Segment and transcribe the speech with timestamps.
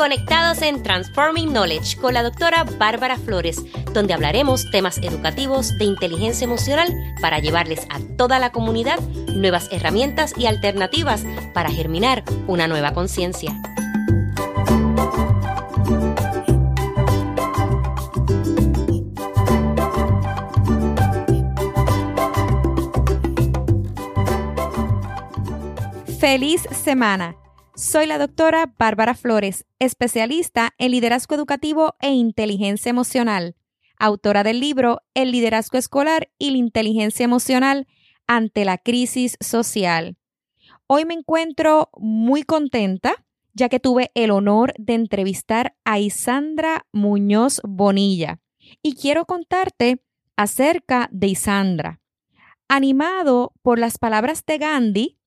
[0.00, 3.62] conectados en Transforming Knowledge con la doctora Bárbara Flores,
[3.92, 6.88] donde hablaremos temas educativos de inteligencia emocional
[7.20, 8.98] para llevarles a toda la comunidad
[9.34, 13.52] nuevas herramientas y alternativas para germinar una nueva conciencia.
[26.18, 27.36] Feliz semana.
[27.80, 33.56] Soy la doctora Bárbara Flores, especialista en liderazgo educativo e inteligencia emocional,
[33.98, 37.88] autora del libro El liderazgo escolar y la inteligencia emocional
[38.26, 40.18] ante la crisis social.
[40.88, 43.24] Hoy me encuentro muy contenta
[43.54, 48.40] ya que tuve el honor de entrevistar a Isandra Muñoz Bonilla
[48.82, 50.02] y quiero contarte
[50.36, 52.02] acerca de Isandra.
[52.68, 55.19] Animado por las palabras de Gandhi,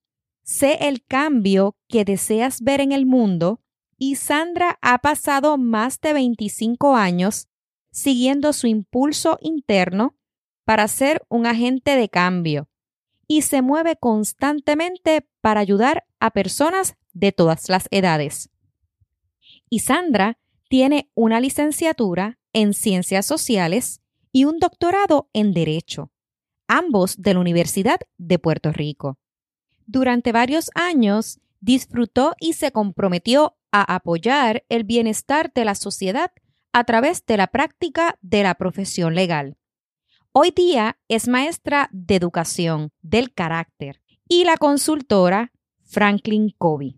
[0.44, 3.62] Sé el cambio que deseas ver en el mundo
[3.98, 7.48] y Sandra ha pasado más de 25 años
[7.92, 10.18] siguiendo su impulso interno
[10.66, 12.70] para ser un agente de cambio
[13.28, 18.50] y se mueve constantemente para ayudar a personas de todas las edades.
[19.70, 26.12] Y Sandra tiene una licenciatura en Ciencias Sociales y un doctorado en Derecho,
[26.68, 29.20] ambos de la Universidad de Puerto Rico.
[29.86, 36.32] Durante varios años disfrutó y se comprometió a apoyar el bienestar de la sociedad
[36.72, 39.58] a través de la práctica de la profesión legal.
[40.32, 45.52] Hoy día es maestra de educación del carácter y la consultora
[45.84, 46.98] Franklin Covey.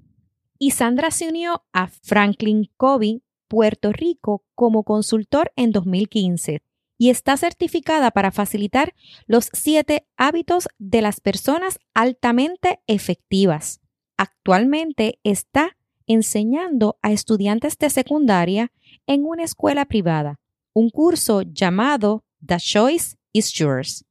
[0.58, 6.63] Y Sandra se unió a Franklin Covey Puerto Rico como consultor en 2015
[6.97, 8.93] y está certificada para facilitar
[9.27, 13.81] los siete hábitos de las personas altamente efectivas.
[14.17, 18.71] Actualmente está enseñando a estudiantes de secundaria
[19.07, 20.39] en una escuela privada,
[20.73, 24.06] un curso llamado The Choice is Yours,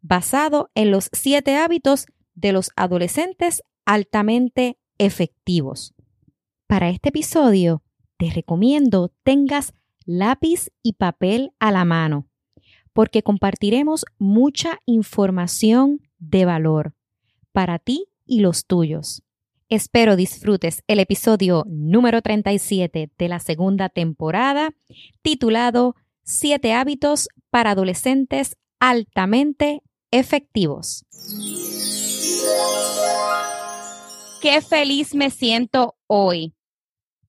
[0.00, 5.94] basado en los siete hábitos de los adolescentes altamente efectivos.
[6.66, 7.82] Para este episodio,
[8.16, 9.74] te recomiendo tengas
[10.06, 12.29] lápiz y papel a la mano
[13.00, 16.92] porque compartiremos mucha información de valor
[17.50, 19.22] para ti y los tuyos.
[19.70, 24.74] Espero disfrutes el episodio número 37 de la segunda temporada
[25.22, 31.06] titulado Siete hábitos para adolescentes altamente efectivos.
[34.42, 36.52] Qué feliz me siento hoy.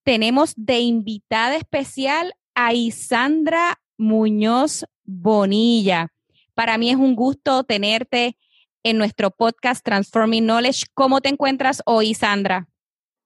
[0.04, 4.84] Tenemos de invitada especial a Isandra Muñoz
[5.20, 6.08] Bonilla.
[6.56, 8.38] Para mí es un gusto tenerte
[8.84, 10.86] en nuestro podcast Transforming Knowledge.
[10.94, 12.68] ¿Cómo te encuentras hoy, Sandra?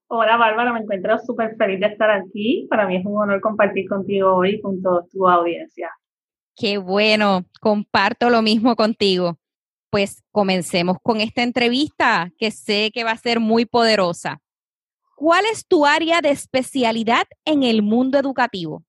[0.08, 2.68] Hola, Bárbara, me encuentro súper feliz de estar aquí.
[2.70, 5.92] Para mí es un honor compartir contigo hoy con toda tu audiencia.
[6.56, 9.38] Qué bueno, comparto lo mismo contigo.
[9.92, 14.42] Pues comencemos con esta entrevista que sé que va a ser muy poderosa.
[15.16, 18.84] ¿Cuál es tu área de especialidad en el mundo educativo?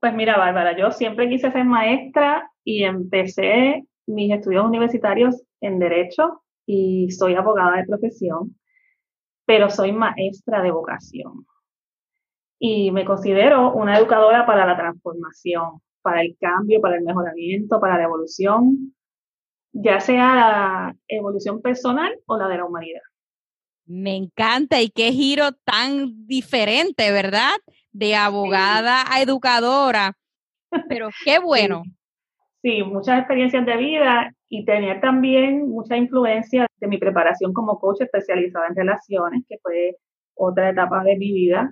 [0.00, 6.42] Pues mira, Bárbara, yo siempre quise ser maestra y empecé mis estudios universitarios en Derecho
[6.66, 8.56] y soy abogada de profesión,
[9.44, 11.46] pero soy maestra de vocación.
[12.58, 17.98] Y me considero una educadora para la transformación, para el cambio, para el mejoramiento, para
[17.98, 18.94] la evolución,
[19.72, 23.02] ya sea la evolución personal o la de la humanidad.
[23.86, 27.56] Me encanta y qué giro tan diferente, ¿verdad?
[27.92, 30.16] De abogada a educadora,
[30.88, 31.82] pero qué bueno.
[32.62, 32.82] Sí.
[32.82, 38.66] muchas experiencias de vida y tener también mucha influencia de mi preparación como coach especializada
[38.68, 39.96] en relaciones, que fue
[40.34, 41.70] otra etapa de mi vida,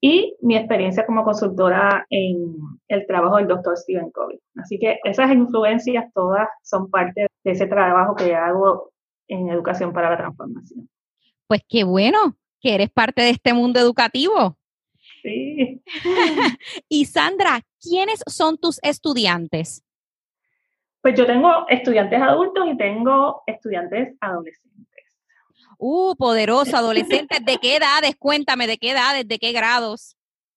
[0.00, 2.56] y mi experiencia como consultora en
[2.88, 4.38] el trabajo del doctor Stephen Covey.
[4.56, 8.90] Así que esas influencias todas son parte de ese trabajo que hago
[9.28, 10.90] en educación para la transformación.
[11.46, 12.18] Pues qué bueno
[12.60, 14.58] que eres parte de este mundo educativo.
[15.24, 15.82] Sí.
[16.88, 19.82] y Sandra, ¿quiénes son tus estudiantes?
[21.00, 24.84] Pues yo tengo estudiantes adultos y tengo estudiantes adolescentes.
[25.78, 27.42] Uh, poderoso, adolescentes.
[27.42, 28.16] ¿De qué edades?
[28.18, 29.26] Cuéntame, ¿de qué edades?
[29.26, 30.14] ¿De qué grados?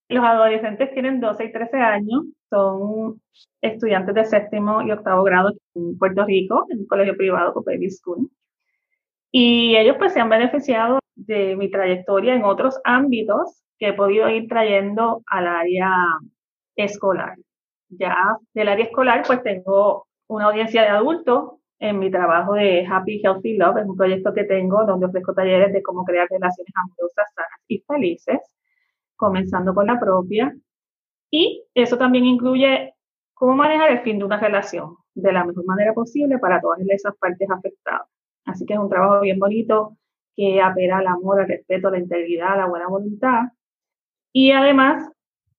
[0.10, 3.22] Los adolescentes tienen 12 y 13 años, son
[3.62, 8.30] estudiantes de séptimo y octavo grado en Puerto Rico, en un colegio privado, Baby School.
[9.32, 14.30] Y ellos pues se han beneficiado de mi trayectoria en otros ámbitos que he podido
[14.30, 15.92] ir trayendo al área
[16.76, 17.36] escolar.
[17.90, 23.22] Ya del área escolar, pues tengo una audiencia de adultos en mi trabajo de Happy
[23.24, 27.28] Healthy Love, es un proyecto que tengo donde ofrezco talleres de cómo crear relaciones amorosas,
[27.36, 28.40] sanas y felices.
[29.16, 30.56] comenzando con la propia.
[31.32, 32.94] Y eso también incluye
[33.34, 37.16] cómo manejar el fin de una relación de la mejor manera posible para todas esas
[37.18, 38.08] partes afectadas.
[38.46, 39.98] Así que es un trabajo bien bonito
[40.36, 43.44] que apela al amor, al respeto, a la integridad, a la buena voluntad.
[44.40, 45.04] Y además,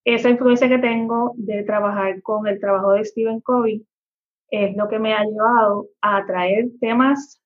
[0.05, 3.85] esa influencia que tengo de trabajar con el trabajo de Stephen Covey
[4.53, 7.43] es lo que me ha llevado a traer temas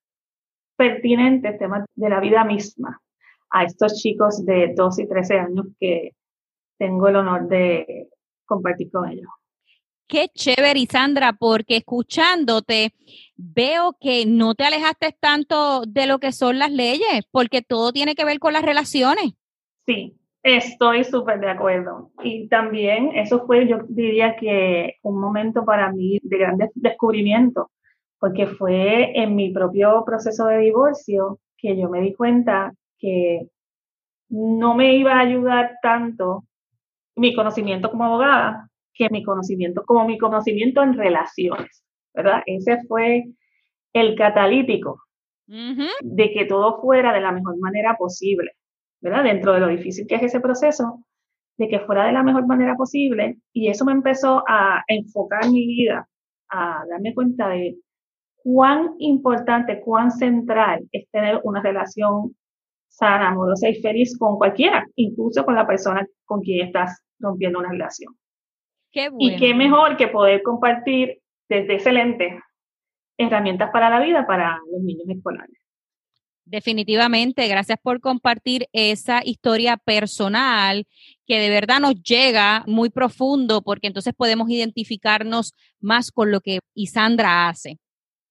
[0.77, 3.01] pertinentes, temas de la vida misma,
[3.49, 6.11] a estos chicos de 12 y 13 años que
[6.77, 8.11] tengo el honor de
[8.45, 9.31] compartir con ellos.
[10.07, 12.93] Qué chévere, Sandra, porque escuchándote
[13.37, 18.15] veo que no te alejaste tanto de lo que son las leyes, porque todo tiene
[18.15, 19.33] que ver con las relaciones.
[19.87, 22.11] Sí, estoy súper de acuerdo.
[22.23, 27.71] Y también eso fue, yo diría que un momento para mí de gran descubrimiento,
[28.19, 33.49] porque fue en mi propio proceso de divorcio que yo me di cuenta que
[34.29, 36.45] no me iba a ayudar tanto
[37.17, 41.83] mi conocimiento como abogada que mi conocimiento, como mi conocimiento en relaciones,
[42.15, 42.43] ¿verdad?
[42.47, 43.25] Ese fue
[43.93, 45.03] el catalítico
[45.47, 48.53] de que todo fuera de la mejor manera posible,
[49.03, 49.25] ¿verdad?
[49.25, 51.05] Dentro de lo difícil que es ese proceso,
[51.59, 55.67] de que fuera de la mejor manera posible, y eso me empezó a enfocar mi
[55.67, 56.09] vida,
[56.49, 57.77] a darme cuenta de
[58.37, 62.35] cuán importante, cuán central es tener una relación
[62.89, 67.71] sana, amorosa y feliz con cualquiera, incluso con la persona con quien estás rompiendo una
[67.71, 68.15] relación.
[69.19, 72.41] Y qué mejor que poder compartir desde excelente
[73.17, 75.62] herramientas para la vida para los niños escolares.
[76.45, 80.87] Definitivamente, gracias por compartir esa historia personal
[81.27, 86.59] que de verdad nos llega muy profundo porque entonces podemos identificarnos más con lo que
[86.75, 87.79] Isandra hace.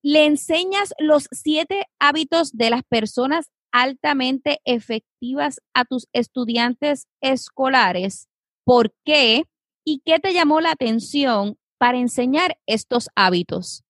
[0.04, 8.28] Le enseñas los siete hábitos de las personas altamente efectivas a tus estudiantes escolares.
[8.66, 9.46] ¿Por qué?
[9.86, 13.84] ¿Y qué te llamó la atención para enseñar estos hábitos?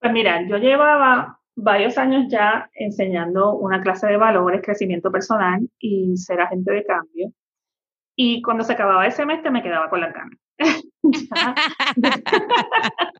[0.00, 6.16] Pues mira, yo llevaba varios años ya enseñando una clase de valores, crecimiento personal y
[6.16, 7.32] ser agente de cambio.
[8.16, 10.36] Y cuando se acababa el semestre me quedaba con la cana.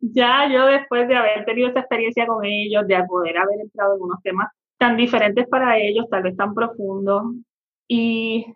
[0.00, 4.02] ya, yo después de haber tenido esta experiencia con ellos, de poder haber entrado en
[4.02, 4.48] unos temas
[4.78, 7.22] tan diferentes para ellos, tal vez tan profundos,
[7.86, 8.46] y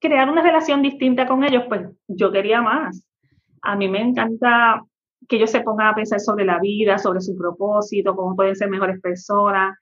[0.00, 3.06] crear una relación distinta con ellos, pues yo quería más.
[3.62, 4.82] A mí me encanta
[5.28, 8.68] que ellos se pongan a pensar sobre la vida, sobre su propósito, cómo pueden ser
[8.68, 9.76] mejores personas,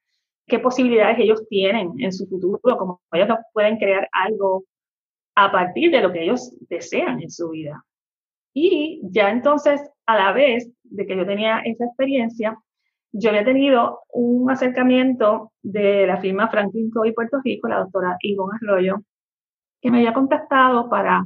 [0.46, 4.64] qué posibilidades ellos tienen en su futuro, cómo ellos pueden crear algo
[5.34, 7.84] a partir de lo que ellos desean en su vida.
[8.54, 12.58] Y ya entonces, a la vez de que yo tenía esa experiencia,
[13.12, 18.58] yo había tenido un acercamiento de la firma Franklin Covey Puerto Rico, la doctora Ivonne
[18.62, 19.02] Arroyo,
[19.80, 21.22] que me había contactado para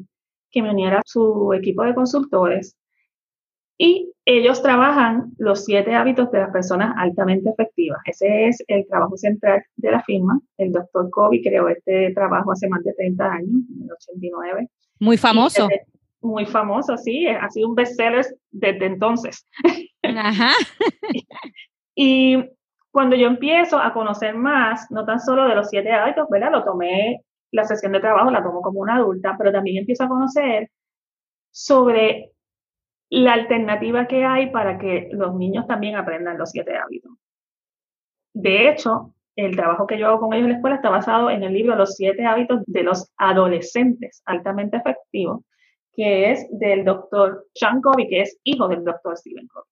[0.50, 2.76] que me uniera a su equipo de consultores.
[3.78, 8.00] Y ellos trabajan los siete hábitos de las personas altamente efectivas.
[8.06, 10.40] Ese es el trabajo central de la firma.
[10.56, 14.68] El doctor Kobe creó este trabajo hace más de 30 años, en el 89.
[14.98, 15.68] Muy famoso.
[16.20, 17.26] muy famoso, sí.
[17.26, 19.46] Ha sido un bestseller desde entonces.
[20.02, 20.52] Ajá.
[21.94, 22.42] y
[22.90, 26.50] cuando yo empiezo a conocer más, no tan solo de los siete hábitos, ¿verdad?
[26.50, 27.20] Lo tomé
[27.52, 30.70] la sesión de trabajo la tomo como una adulta, pero también empiezo a conocer
[31.50, 32.32] sobre
[33.10, 37.12] la alternativa que hay para que los niños también aprendan los siete hábitos.
[38.34, 41.42] De hecho, el trabajo que yo hago con ellos en la escuela está basado en
[41.42, 45.42] el libro Los siete hábitos de los adolescentes altamente efectivos,
[45.94, 49.70] que es del doctor Sean Covey, que es hijo del doctor Stephen Covey.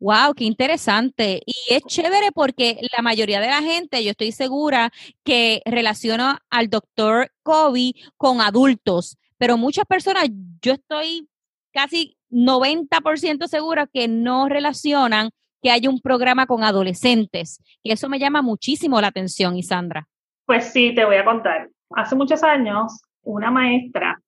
[0.00, 1.42] Wow, qué interesante.
[1.44, 4.90] Y es chévere porque la mayoría de la gente, yo estoy segura
[5.24, 10.28] que relaciona al doctor Kobe con adultos, pero muchas personas,
[10.62, 11.28] yo estoy
[11.72, 15.30] casi 90% segura que no relacionan
[15.62, 17.62] que hay un programa con adolescentes.
[17.82, 20.06] Y eso me llama muchísimo la atención, Isandra.
[20.46, 21.68] Pues sí, te voy a contar.
[21.90, 24.20] Hace muchos años, una maestra,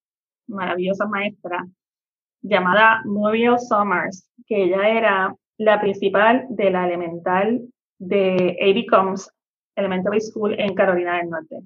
[0.47, 1.65] maravillosa maestra,
[2.43, 7.61] llamada Muriel Summers, que ella era la principal de la elemental
[7.99, 8.87] de A.B.
[8.91, 9.31] Combs
[9.77, 11.61] Elementary School en Carolina del Norte.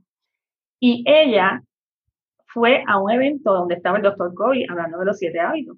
[0.81, 1.63] Y ella
[2.47, 5.77] fue a un evento donde estaba el doctor Covey hablando de los siete hábitos.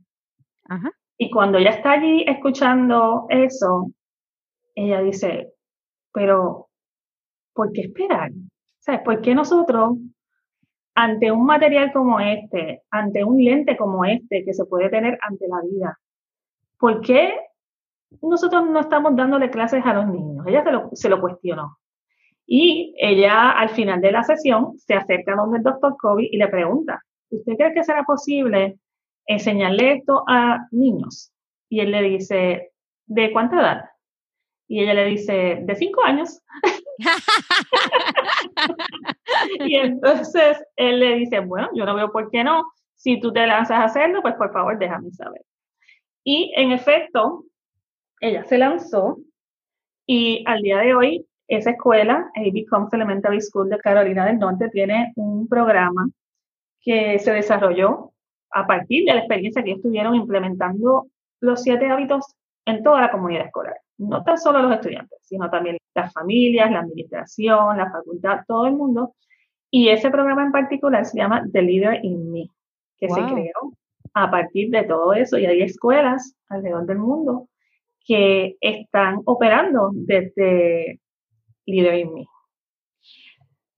[1.19, 3.91] Y cuando ella está allí escuchando eso,
[4.75, 5.53] ella dice,
[6.13, 6.69] pero,
[7.55, 8.31] ¿por qué esperar?
[8.79, 9.01] ¿Sabes?
[9.03, 9.99] ¿Por qué nosotros,
[10.95, 15.49] ante un material como este, ante un lente como este que se puede tener ante
[15.49, 15.99] la vida,
[16.79, 17.35] ¿por qué
[18.23, 20.47] nosotros no estamos dándole clases a los niños.
[20.47, 21.79] Ella se lo, cuestionó.
[22.47, 26.37] Y ella al final de la sesión se acerca a donde el doctor Kobe y
[26.37, 28.79] le pregunta, ¿usted cree que será posible
[29.27, 31.33] enseñarle esto a niños?
[31.69, 32.73] Y él le dice,
[33.07, 33.85] ¿de cuánta edad?
[34.69, 36.43] Y ella le dice, de cinco años.
[39.61, 42.65] y entonces él le dice, bueno, yo no veo por qué no.
[42.95, 45.43] Si tú te lanzas a hacerlo, pues por favor déjame saber.
[46.25, 47.45] Y en efecto,
[48.21, 49.19] ella se lanzó
[50.07, 54.69] y al día de hoy esa escuela, AB Combs Elementary School de Carolina del Norte,
[54.71, 56.09] tiene un programa
[56.81, 58.13] que se desarrolló
[58.51, 61.07] a partir de la experiencia que estuvieron implementando
[61.41, 62.35] los siete hábitos
[62.65, 63.77] en toda la comunidad escolar.
[63.99, 68.75] No tan solo los estudiantes, sino también las familias, la administración, la facultad, todo el
[68.75, 69.15] mundo.
[69.71, 72.51] Y ese programa en particular se llama The Leader in Me,
[72.99, 73.73] que se creó
[74.15, 75.39] a partir de todo eso.
[75.39, 77.49] Y hay escuelas alrededor del mundo
[78.07, 81.01] que están operando desde
[81.67, 82.27] Leader in Me.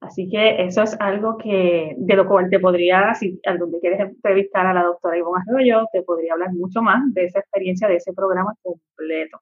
[0.00, 4.00] Así que eso es algo que de lo cual te podría, si algún día quieres
[4.00, 7.96] entrevistar a la doctora Ivonne Arroyo, te podría hablar mucho más de esa experiencia, de
[7.96, 9.40] ese programa completo.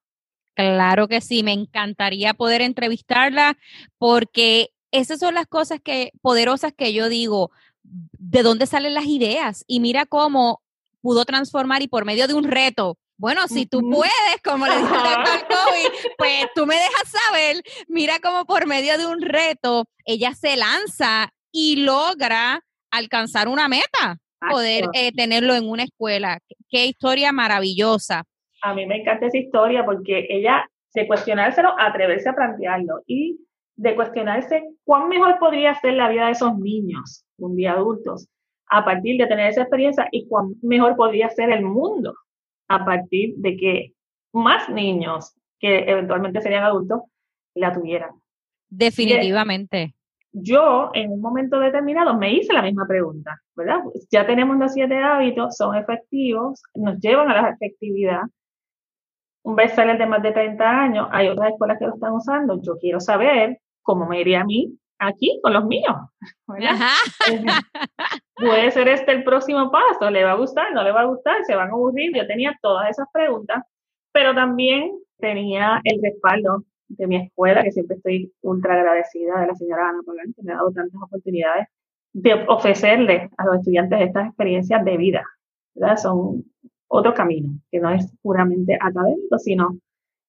[0.54, 3.58] Claro que sí, me encantaría poder entrevistarla
[3.98, 7.50] porque esas son las cosas que poderosas que yo digo,
[7.82, 9.64] ¿de dónde salen las ideas?
[9.66, 10.62] Y mira cómo
[11.02, 14.94] pudo transformar y por medio de un reto, bueno, si tú puedes, como le dije
[14.94, 17.62] al COVID, pues tú me dejas saber.
[17.88, 24.18] Mira cómo por medio de un reto ella se lanza y logra alcanzar una meta,
[24.50, 26.38] poder eh, tenerlo en una escuela.
[26.68, 28.24] Qué historia maravillosa.
[28.62, 33.38] A mí me encanta esa historia porque ella, de cuestionárselo, atreverse a plantearlo y
[33.76, 38.28] de cuestionarse cuán mejor podría ser la vida de esos niños, un día adultos,
[38.68, 42.14] a partir de tener esa experiencia y cuán mejor podría ser el mundo
[42.68, 43.92] a partir de que
[44.32, 47.02] más niños que eventualmente serían adultos
[47.54, 48.10] la tuvieran.
[48.68, 49.94] Definitivamente.
[50.32, 53.80] Yo en un momento determinado me hice la misma pregunta, ¿verdad?
[54.10, 58.22] Ya tenemos los siete hábitos, son efectivos, nos llevan a la efectividad.
[59.42, 62.60] Un bestseller de más de 30 años, hay otras escuelas que lo están usando.
[62.60, 65.94] Yo quiero saber cómo me iría a mí aquí con los míos.
[68.36, 71.44] Puede ser este el próximo paso, le va a gustar, no le va a gustar,
[71.44, 72.14] se van a aburrir.
[72.14, 73.62] Yo tenía todas esas preguntas,
[74.12, 79.54] pero también tenía el respaldo de mi escuela, que siempre estoy ultra agradecida de la
[79.54, 81.66] señora Ana Pagán, que me ha dado tantas oportunidades
[82.12, 85.24] de ofrecerle a los estudiantes estas experiencias de vida.
[85.96, 86.44] Son
[86.88, 89.78] otro camino, que no es puramente académico, sino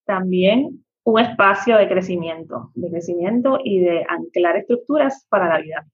[0.05, 5.87] también un espacio de crecimiento, de crecimiento y de anclar estructuras para la vida.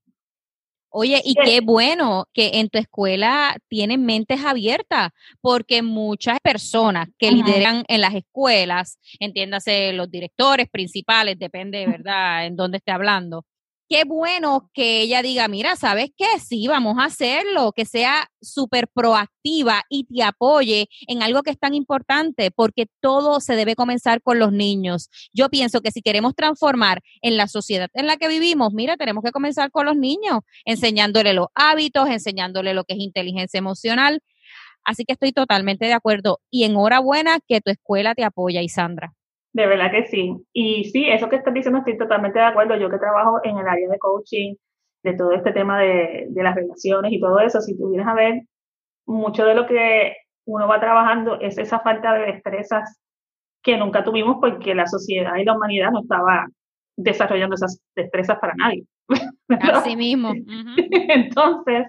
[0.90, 7.32] Oye, y qué bueno que en tu escuela tienen mentes abiertas, porque muchas personas que
[7.32, 13.46] lideran en las escuelas, entiéndase los directores principales, depende, ¿verdad?, en dónde esté hablando,
[13.94, 16.26] qué bueno que ella diga, mira, ¿sabes qué?
[16.44, 21.60] Sí, vamos a hacerlo, que sea súper proactiva y te apoye en algo que es
[21.60, 25.12] tan importante, porque todo se debe comenzar con los niños.
[25.32, 29.24] Yo pienso que si queremos transformar en la sociedad en la que vivimos, mira, tenemos
[29.24, 34.22] que comenzar con los niños, enseñándole los hábitos, enseñándole lo que es inteligencia emocional.
[34.84, 39.14] Así que estoy totalmente de acuerdo y enhorabuena que tu escuela te apoya, Isandra.
[39.54, 40.36] De verdad que sí.
[40.52, 42.76] Y sí, eso que estás diciendo estoy totalmente de acuerdo.
[42.76, 44.56] Yo que trabajo en el área de coaching,
[45.04, 48.42] de todo este tema de, las relaciones y todo eso, si tú vienes a ver,
[49.06, 53.00] mucho de lo que uno va trabajando es esa falta de destrezas
[53.62, 56.48] que nunca tuvimos porque la sociedad y la humanidad no estaba
[56.98, 58.86] desarrollando esas destrezas para nadie.
[59.50, 60.34] Así mismo.
[60.78, 61.88] Entonces,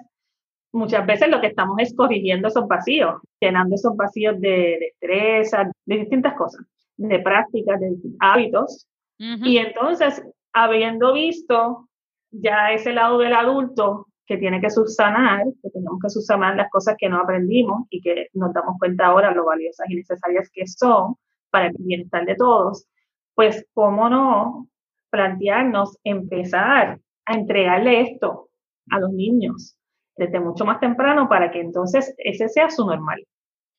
[0.73, 5.99] muchas veces lo que estamos es corrigiendo esos vacíos, llenando esos vacíos de destrezas, de
[5.99, 6.65] distintas cosas
[6.97, 8.87] de prácticas, de hábitos.
[9.19, 10.23] Y entonces,
[10.53, 11.89] habiendo visto
[12.31, 16.97] ya ese lado del adulto que tiene que subsanar, que tenemos que subsanar las cosas
[16.99, 21.17] que no aprendimos y que nos damos cuenta ahora lo valiosas y necesarias que son
[21.51, 22.87] para el bienestar de todos,
[23.35, 24.69] pues cómo no
[25.11, 28.49] plantearnos empezar a entregarle esto
[28.91, 29.77] a los niños
[30.17, 33.25] desde mucho más temprano para que entonces ese sea su normal.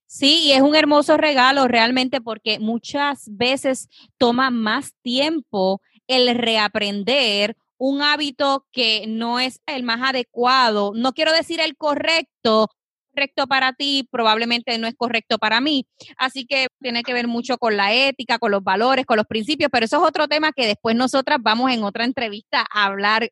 [0.08, 7.56] Sí, y es un hermoso regalo realmente porque muchas veces toma más tiempo el reaprender
[7.78, 10.94] un hábito que no es el más adecuado.
[10.96, 12.70] No quiero decir el correcto,
[13.12, 15.86] correcto para ti, probablemente no es correcto para mí.
[16.18, 19.70] Así que tiene que ver mucho con la ética, con los valores, con los principios,
[19.72, 23.30] pero eso es otro tema que después nosotras vamos en otra entrevista a hablar.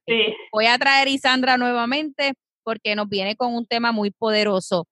[0.51, 4.87] Voy a traer a Isandra nuevamente porque nos viene con un tema muy poderoso.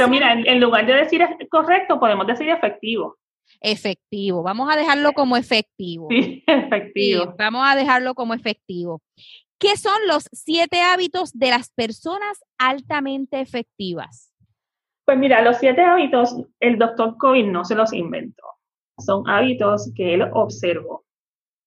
[0.00, 3.18] Pero mira, en, lugar de decir correcto, podemos decir efectivo.
[3.60, 6.08] Efectivo, vamos a dejarlo como efectivo.
[6.08, 7.34] Sí, efectivo.
[7.36, 9.02] vamos a dejarlo como efectivo.
[9.58, 14.32] ¿Qué son los siete hábitos de las personas altamente efectivas?
[15.04, 18.44] Pues mira, los siete hábitos, el doctor Covey no se los inventó.
[18.96, 21.04] Son hábitos que él observó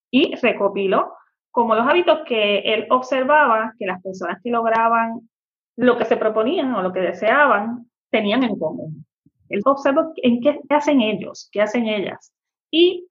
[0.09, 1.13] y recopiló
[1.51, 5.29] como los hábitos que él observaba que las personas que lograban
[5.77, 9.05] lo que se proponían o lo que deseaban tenían en común.
[9.50, 12.32] Él observó en qué hacen ellos, qué hacen ellas.
[12.72, 13.08] Y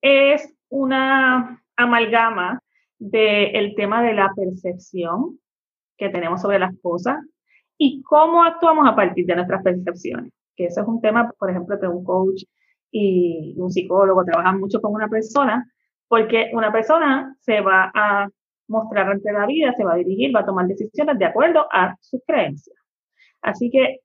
[0.00, 2.60] es una amalgama
[2.98, 5.38] del tema de la percepción
[5.98, 7.18] que tenemos sobre las cosas
[7.76, 10.32] y cómo actuamos a partir de nuestras percepciones.
[10.56, 12.42] Que eso es un tema, por ejemplo, que un coach
[12.90, 15.70] y un psicólogo trabajan mucho con una persona,
[16.08, 18.28] porque una persona se va a
[18.66, 21.96] mostrar ante la vida, se va a dirigir, va a tomar decisiones de acuerdo a
[22.00, 22.76] sus creencias.
[23.42, 24.00] Así que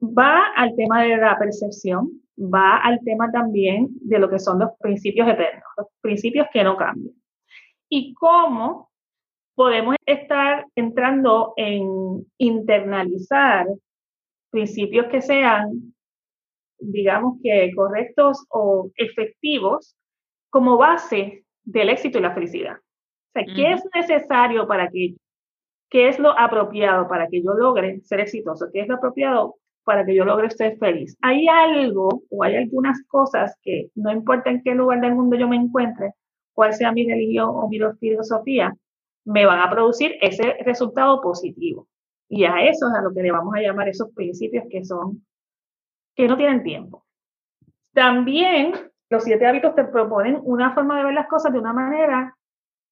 [0.00, 4.70] va al tema de la percepción, va al tema también de lo que son los
[4.80, 7.14] principios eternos, los principios que no cambian.
[7.88, 8.90] Y cómo
[9.54, 13.66] podemos estar entrando en internalizar
[14.50, 15.94] principios que sean,
[16.78, 19.96] digamos que correctos o efectivos
[20.50, 22.76] como base del éxito y la felicidad.
[22.76, 25.16] O sea, ¿qué es necesario para que,
[25.90, 28.68] qué es lo apropiado para que yo logre ser exitoso?
[28.72, 29.56] ¿Qué es lo apropiado
[29.88, 31.16] para que yo logre ser feliz?
[31.22, 35.48] Hay algo o hay algunas cosas que no importa en qué lugar del mundo yo
[35.48, 36.12] me encuentre,
[36.52, 38.74] cuál sea mi religión o mi filosofía,
[39.24, 41.88] me van a producir ese resultado positivo.
[42.28, 45.24] Y a eso es a lo que le vamos a llamar esos principios que son,
[46.14, 47.06] que no tienen tiempo.
[47.94, 48.72] También
[49.08, 52.36] los siete hábitos te proponen una forma de ver las cosas de una manera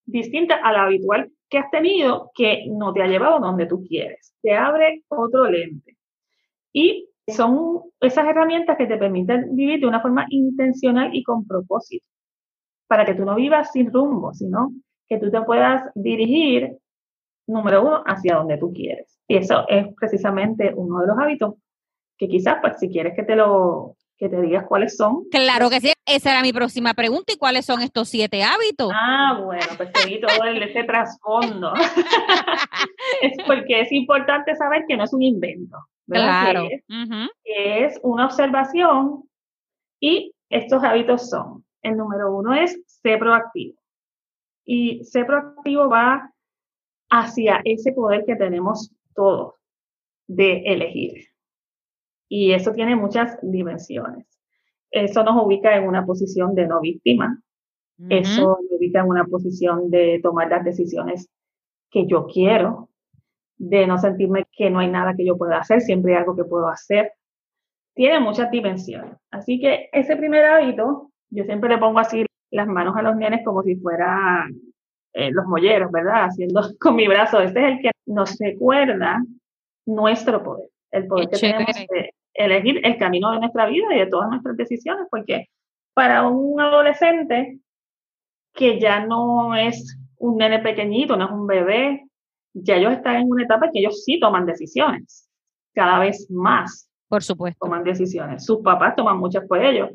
[0.06, 4.34] distinta a la habitual que has tenido, que no te ha llevado donde tú quieres.
[4.40, 5.95] Te abre otro lente.
[6.76, 12.06] Y son esas herramientas que te permiten vivir de una forma intencional y con propósito
[12.86, 14.72] para que tú no vivas sin rumbo, sino
[15.08, 16.76] que tú te puedas dirigir,
[17.46, 19.18] número uno, hacia donde tú quieres.
[19.26, 21.54] Y eso es precisamente uno de los hábitos
[22.18, 25.24] que quizás, pues, si quieres que te lo que te digas cuáles son.
[25.30, 27.32] Claro que sí, esa era mi próxima pregunta.
[27.32, 28.92] ¿Y cuáles son estos siete hábitos?
[28.94, 31.72] Ah, bueno, pues te di todo ese trasfondo.
[33.22, 35.78] es porque es importante saber que no es un invento.
[36.06, 36.68] Claro.
[37.42, 39.24] que es una observación
[40.00, 43.78] y estos hábitos son el número uno es ser proactivo.
[44.64, 46.32] Y ser proactivo va
[47.10, 49.54] hacia ese poder que tenemos todos
[50.26, 51.26] de elegir.
[52.28, 54.26] Y eso tiene muchas dimensiones.
[54.90, 57.40] Eso nos ubica en una posición de no víctima.
[58.10, 61.30] Eso nos ubica en una posición de tomar las decisiones
[61.90, 62.90] que yo quiero,
[63.58, 66.44] de no sentirme que no hay nada que yo pueda hacer, siempre hay algo que
[66.44, 67.12] puedo hacer.
[67.94, 69.16] Tiene muchas dimensiones.
[69.30, 73.44] Así que ese primer hábito yo siempre le pongo así las manos a los nenes
[73.44, 74.54] como si fueran
[75.12, 76.24] eh, los molleros, ¿verdad?
[76.24, 77.40] Haciendo con mi brazo.
[77.40, 79.22] Este es el que nos recuerda
[79.86, 84.06] nuestro poder, el poder que tenemos de elegir el camino de nuestra vida y de
[84.06, 85.48] todas nuestras decisiones, porque
[85.94, 87.60] para un adolescente
[88.52, 92.05] que ya no es un nene pequeñito, no es un bebé,
[92.62, 95.28] ya ellos están en una etapa en que ellos sí toman decisiones,
[95.74, 96.90] cada vez más.
[97.08, 97.64] Por supuesto.
[97.64, 98.44] Toman decisiones.
[98.44, 99.90] Sus papás toman muchas por ellos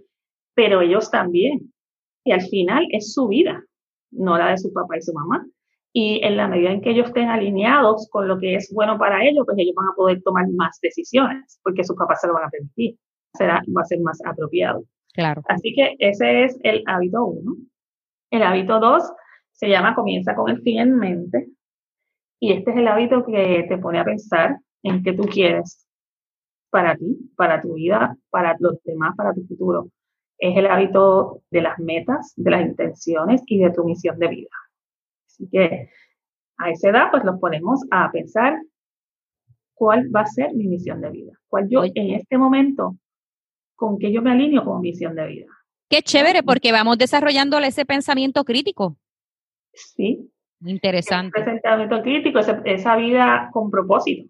[0.54, 1.74] pero ellos también.
[2.24, 3.64] Y al final es su vida,
[4.12, 5.46] no la de su papá y su mamá.
[5.94, 9.26] Y en la medida en que ellos estén alineados con lo que es bueno para
[9.26, 12.46] ellos, pues ellos van a poder tomar más decisiones, porque sus papás se lo van
[12.46, 12.96] a permitir.
[13.34, 14.84] Será, va a ser más apropiado.
[15.14, 15.42] Claro.
[15.50, 17.56] Así que ese es el hábito uno.
[18.30, 19.12] El hábito dos
[19.52, 21.48] se llama comienza con el fin en mente.
[22.42, 25.88] Y este es el hábito que te pone a pensar en qué tú quieres
[26.70, 29.90] para ti, para tu vida, para los demás, para tu futuro
[30.42, 34.50] es el hábito de las metas, de las intenciones y de tu misión de vida.
[35.28, 35.90] Así que
[36.58, 38.60] a esa edad, pues los ponemos a pensar
[39.76, 42.98] cuál va a ser mi misión de vida, cuál yo en este momento,
[43.76, 45.48] con qué yo me alineo como misión de vida.
[45.88, 48.98] Qué chévere, porque vamos desarrollándole ese pensamiento crítico.
[49.74, 50.28] Sí.
[50.64, 51.40] Interesante.
[51.40, 54.30] Ese pensamiento crítico, esa, esa vida con propósito,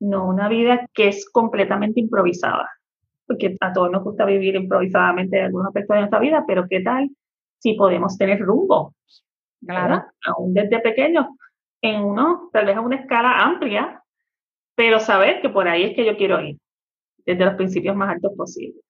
[0.00, 2.68] no una vida que es completamente improvisada
[3.28, 6.80] porque a todos nos gusta vivir improvisadamente en algunos aspectos de nuestra vida, pero ¿qué
[6.80, 7.10] tal
[7.58, 8.94] si podemos tener rumbo?
[9.64, 10.02] Claro.
[10.24, 11.26] Aún desde pequeños,
[11.82, 14.02] en uno, tal vez a una escala amplia,
[14.74, 16.56] pero saber que por ahí es que yo quiero ir,
[17.26, 18.82] desde los principios más altos posibles.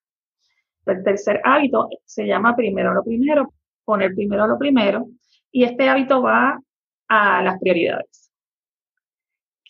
[0.86, 3.52] El tercer hábito se llama primero lo primero,
[3.84, 5.06] poner primero lo primero,
[5.50, 6.60] y este hábito va
[7.08, 8.30] a las prioridades.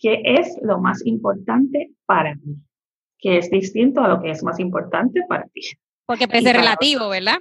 [0.01, 2.57] ¿Qué es lo más importante para mí?
[3.19, 5.63] que es distinto a lo que es más importante para ti.
[6.07, 7.39] Porque puede ser relativo, ¿verdad?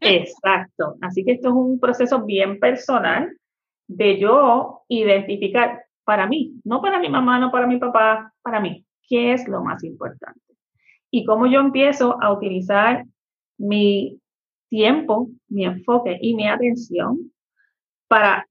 [0.00, 0.96] Exacto.
[1.00, 3.36] Así que esto es un proceso bien personal
[3.88, 8.84] de yo identificar para mí, no para mi mamá, no para mi papá, para mí,
[9.08, 10.40] qué es lo más importante.
[11.10, 13.04] Y cómo yo empiezo a utilizar
[13.58, 14.20] mi
[14.68, 17.32] tiempo, mi enfoque y mi atención
[18.08, 18.46] para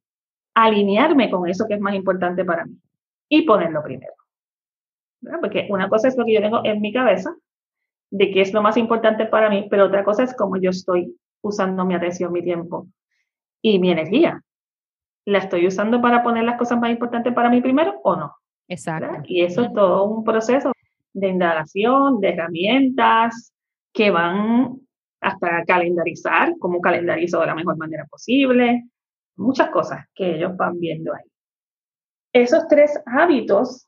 [0.54, 2.78] alinearme con eso que es más importante para mí
[3.30, 4.13] y ponerlo primero.
[5.42, 7.36] Porque una cosa es lo que yo tengo en mi cabeza,
[8.12, 11.18] de qué es lo más importante para mí, pero otra cosa es cómo yo estoy
[11.42, 12.88] usando mi atención, mi tiempo
[13.62, 14.42] y mi energía.
[15.26, 18.36] ¿La estoy usando para poner las cosas más importantes para mí primero o no?
[18.68, 19.24] Exacto.
[19.26, 20.72] Y eso es todo un proceso
[21.13, 23.54] de indagación, de herramientas
[23.94, 24.80] que van
[25.22, 28.84] hasta calendarizar, cómo calendarizo de la mejor manera posible,
[29.36, 31.30] muchas cosas que ellos van viendo ahí.
[32.34, 33.88] Esos tres hábitos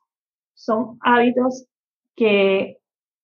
[0.53, 1.65] son hábitos
[2.15, 2.77] que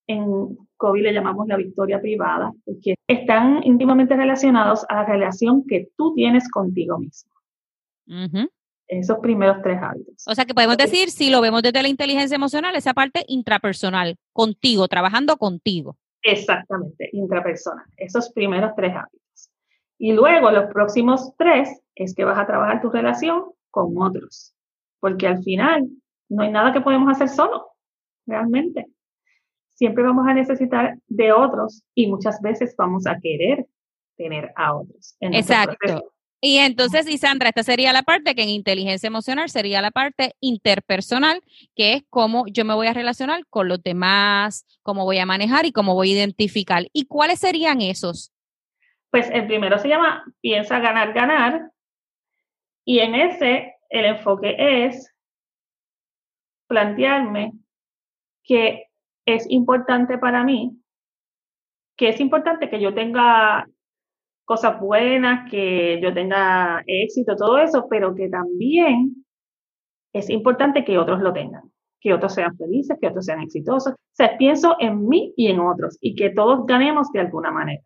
[0.07, 2.51] en COVID le llamamos la victoria privada,
[2.83, 7.31] que están íntimamente relacionados a la relación que tú tienes contigo mismo.
[8.87, 10.27] Esos primeros tres hábitos.
[10.27, 14.17] O sea que podemos decir, si lo vemos desde la inteligencia emocional, esa parte intrapersonal,
[14.33, 15.97] contigo, trabajando contigo.
[16.23, 19.51] Exactamente, intrapersonal, esos primeros tres hábitos.
[19.97, 24.53] Y luego los próximos tres es que vas a trabajar tu relación con otros,
[24.99, 25.87] porque al final
[26.29, 27.71] no hay nada que podemos hacer solo,
[28.25, 28.87] realmente.
[29.73, 33.65] Siempre vamos a necesitar de otros y muchas veces vamos a querer
[34.15, 35.15] tener a otros.
[35.19, 36.13] Exacto.
[36.43, 41.43] Y entonces, Isandra, esta sería la parte que en inteligencia emocional sería la parte interpersonal,
[41.75, 45.67] que es cómo yo me voy a relacionar con los demás, cómo voy a manejar
[45.67, 46.87] y cómo voy a identificar.
[46.93, 48.31] ¿Y cuáles serían esos?
[49.11, 51.69] Pues el primero se llama piensa ganar, ganar.
[52.91, 55.15] Y en ese el enfoque es
[56.67, 57.53] plantearme
[58.43, 58.87] que
[59.25, 60.77] es importante para mí,
[61.95, 63.65] que es importante que yo tenga
[64.43, 69.25] cosas buenas, que yo tenga éxito, todo eso, pero que también
[70.11, 73.93] es importante que otros lo tengan, que otros sean felices, que otros sean exitosos.
[73.93, 77.83] O sea, pienso en mí y en otros y que todos ganemos de alguna manera.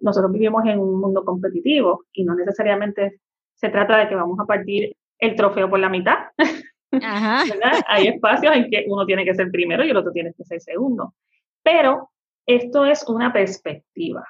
[0.00, 3.22] Nosotros vivimos en un mundo competitivo y no necesariamente
[3.56, 6.16] se trata de que vamos a partir el trofeo por la mitad.
[6.92, 7.42] Ajá.
[7.88, 10.60] Hay espacios en que uno tiene que ser primero y el otro tiene que ser
[10.60, 11.14] segundo.
[11.62, 12.10] Pero
[12.46, 14.24] esto es una perspectiva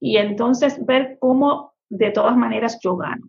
[0.00, 3.28] y entonces ver cómo de todas maneras yo gano,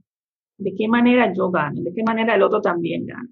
[0.57, 3.29] de qué manera yo gano, de qué manera el otro también gana.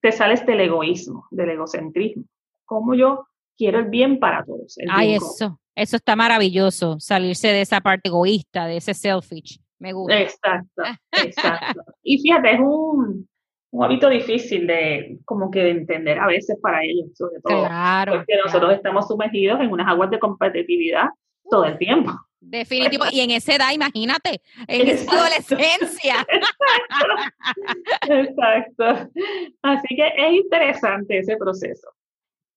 [0.00, 2.24] Te sales del egoísmo, del egocentrismo,
[2.64, 4.76] cómo yo quiero el bien para todos.
[4.90, 9.63] Ay, eso, eso está maravilloso, salirse de esa parte egoísta, de ese selfish.
[9.78, 10.20] Me gusta.
[10.20, 10.82] Exacto,
[11.12, 11.82] exacto.
[12.02, 13.28] Y fíjate, es un,
[13.70, 17.66] un hábito difícil de como que de entender a veces para ellos, sobre todo.
[17.66, 18.14] Claro.
[18.14, 21.08] Porque nosotros estamos sumergidos en unas aguas de competitividad
[21.50, 22.12] todo el tiempo.
[22.40, 23.04] Definitivo.
[23.10, 26.26] Y en esa edad, imagínate, en esa adolescencia.
[28.08, 29.10] Exacto.
[29.62, 31.88] Así que es interesante ese proceso.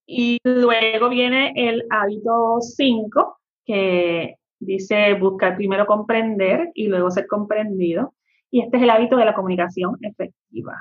[0.06, 8.14] Y luego viene el hábito 5, que dice buscar primero comprender y luego ser comprendido.
[8.50, 10.76] Y este es el hábito de la comunicación efectiva.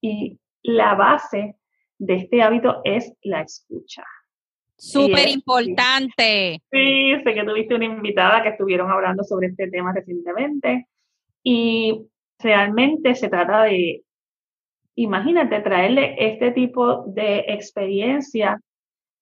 [0.00, 1.56] Y la base
[1.98, 4.04] de este hábito es la escucha.
[4.78, 6.60] Súper importante.
[6.70, 10.86] Sí, sé que tuviste una invitada que estuvieron hablando sobre este tema recientemente
[11.42, 12.06] y
[12.38, 14.02] realmente se trata de,
[14.96, 18.60] imagínate, traerle este tipo de experiencia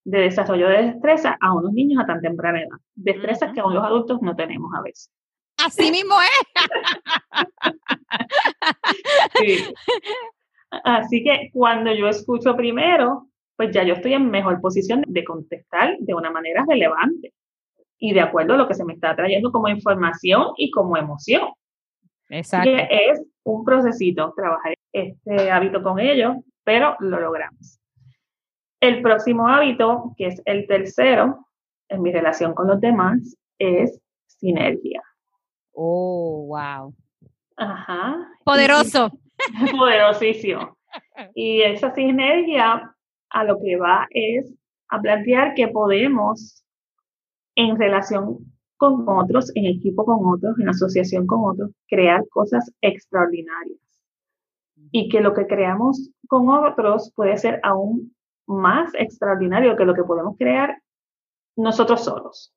[0.05, 2.79] de desarrollo de destreza a unos niños a tan temprana edad.
[2.95, 5.11] Destrezas que aún los adultos no tenemos a veces.
[5.65, 6.43] Así mismo es.
[10.85, 15.97] Así que cuando yo escucho primero, pues ya yo estoy en mejor posición de contestar
[16.01, 17.33] de una manera relevante
[17.99, 21.49] y de acuerdo a lo que se me está trayendo como información y como emoción.
[22.29, 22.69] Exacto.
[22.69, 27.79] Que es un procesito trabajar este hábito con ellos, pero lo logramos.
[28.85, 31.49] El próximo hábito, que es el tercero
[31.89, 35.03] en mi relación con los demás, es sinergia.
[35.73, 36.95] Oh, wow.
[37.57, 38.15] Ajá.
[38.45, 39.11] Poderoso.
[39.73, 40.77] poderosísimo.
[41.35, 42.95] Y esa sinergia
[43.31, 44.55] a lo que va es
[44.91, 46.63] a plantear que podemos,
[47.57, 48.39] en relación
[48.77, 53.81] con otros, en equipo con otros, en asociación con otros, crear cosas extraordinarias.
[54.93, 58.14] Y que lo que creamos con otros puede ser aún
[58.47, 60.79] más extraordinario que lo que podemos crear
[61.57, 62.53] nosotros solos.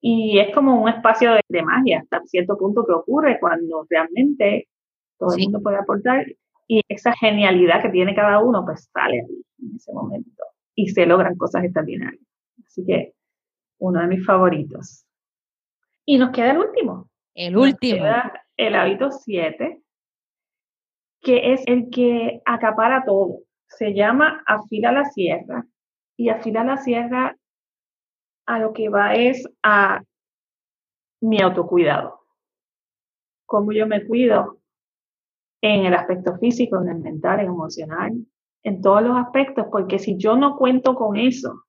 [0.00, 4.68] Y es como un espacio de, magia hasta cierto punto que ocurre cuando realmente
[5.18, 6.24] todo el mundo puede aportar
[6.68, 11.06] y esa genialidad que tiene cada uno, pues sale ahí en ese momento y se
[11.06, 12.22] logran cosas extraordinarias.
[12.64, 13.14] Así que
[13.78, 15.04] uno de mis favoritos.
[16.04, 17.10] Y nos queda el último.
[17.34, 18.04] El último.
[18.56, 19.82] el hábito 7,
[21.20, 23.40] que es el que acapara todo.
[23.68, 25.64] Se llama afila la sierra
[26.16, 27.36] y afila la sierra
[28.46, 30.02] a lo que va es a
[31.20, 32.20] mi autocuidado.
[33.46, 34.58] Cómo yo me cuido
[35.60, 38.12] en el aspecto físico, en el mental, en emocional,
[38.62, 41.64] en todos los aspectos, porque si yo no cuento con eso,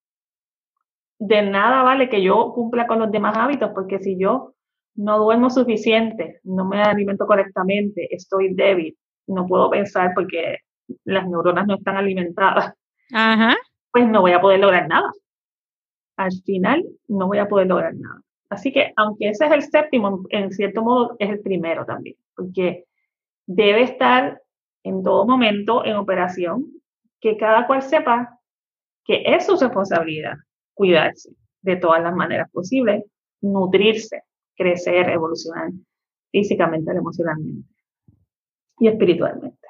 [1.19, 4.53] de nada vale que yo cumpla con los demás hábitos, porque si yo
[4.95, 10.59] no duermo suficiente, no me alimento correctamente, estoy débil, no puedo pensar porque
[11.03, 12.73] las neuronas no están alimentadas,
[13.91, 15.11] pues no voy a poder lograr nada.
[16.17, 18.21] Al final no voy a poder lograr nada.
[18.49, 22.85] Así que aunque ese es el séptimo, en cierto modo es el primero también, porque
[23.45, 24.41] debe estar
[24.83, 26.65] en todo momento en operación,
[27.19, 28.39] que cada cual sepa
[29.05, 30.35] que es su responsabilidad
[30.73, 33.03] cuidarse de todas las maneras posibles,
[33.41, 34.23] nutrirse,
[34.55, 35.69] crecer, evolucionar
[36.31, 37.67] físicamente, emocionalmente
[38.79, 39.68] y espiritualmente.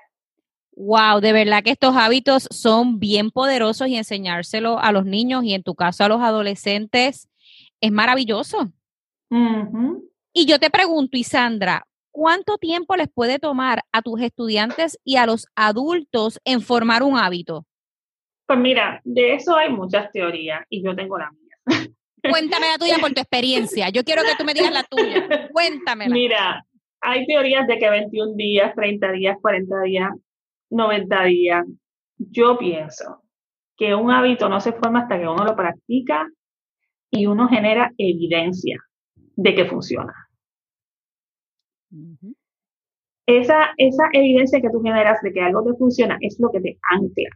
[0.81, 5.53] Wow, de verdad que estos hábitos son bien poderosos y enseñárselo a los niños y
[5.53, 7.27] en tu caso a los adolescentes
[7.81, 8.71] es maravilloso.
[10.31, 15.25] Y yo te pregunto, Isandra, ¿cuánto tiempo les puede tomar a tus estudiantes y a
[15.25, 17.65] los adultos en formar un hábito?
[18.47, 21.89] Pues mira, de eso hay muchas teorías y yo tengo la mía.
[22.31, 23.89] Cuéntame la tuya por tu experiencia.
[23.89, 25.27] Yo quiero que tú me digas la tuya.
[25.51, 26.07] Cuéntame.
[26.07, 26.65] Mira,
[27.01, 30.09] hay teorías de que 21 días, 30 días, 40 días,
[30.69, 31.65] 90 días.
[32.17, 33.23] Yo pienso
[33.77, 36.27] que un hábito no se forma hasta que uno lo practica
[37.11, 38.77] y uno genera evidencia
[39.35, 40.13] de que funciona.
[43.25, 46.77] esa, esa evidencia que tú generas de que algo te funciona es lo que te
[46.91, 47.29] ancla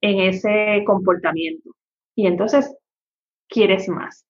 [0.00, 1.70] en ese comportamiento.
[2.14, 2.74] Y entonces
[3.48, 4.26] quieres más.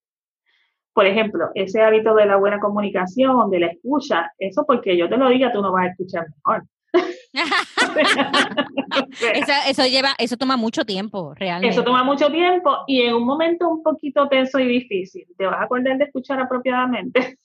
[0.93, 5.17] Por ejemplo, ese hábito de la buena comunicación, de la escucha, eso porque yo te
[5.17, 6.65] lo diga, tú no vas a escuchar mejor.
[9.67, 11.75] eso, lleva, eso toma mucho tiempo, realmente.
[11.75, 15.61] Eso toma mucho tiempo y en un momento un poquito tenso y difícil, te vas
[15.61, 17.39] a acordar de escuchar apropiadamente.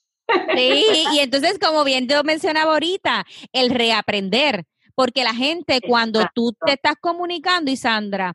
[0.56, 6.54] Sí, y entonces, como bien te mencionaba ahorita, el reaprender, porque la gente cuando tú
[6.64, 8.34] te estás comunicando, y Sandra,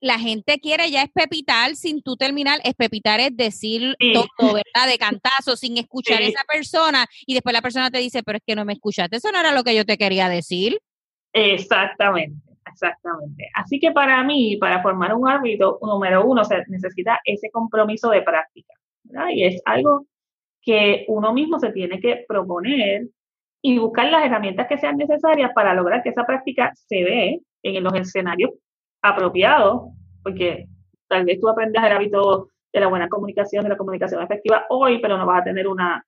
[0.00, 4.88] la gente quiere ya es pepitar sin tú terminar, es pepitar es decir todo, ¿verdad?
[4.88, 8.44] De cantazo, sin escuchar a esa persona y después la persona te dice, pero es
[8.46, 10.80] que no me escuchaste, eso no era lo que yo te quería decir.
[11.32, 13.48] Exactamente, exactamente.
[13.54, 18.22] Así que para mí, para formar un hábito, número uno, se necesita ese compromiso de
[18.22, 18.74] práctica.
[19.32, 20.06] Y es algo
[20.62, 23.08] que uno mismo se tiene que proponer
[23.62, 27.84] y buscar las herramientas que sean necesarias para lograr que esa práctica se dé en
[27.84, 28.50] los escenarios
[29.02, 29.90] apropiado,
[30.22, 30.66] porque
[31.08, 35.00] tal vez tú aprendas el hábito de la buena comunicación, de la comunicación efectiva hoy,
[35.00, 36.04] pero no vas a tener una